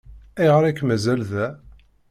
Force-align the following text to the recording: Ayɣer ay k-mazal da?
Ayɣer 0.39 0.63
ay 0.63 0.73
k-mazal 0.77 1.21
da? 1.31 1.47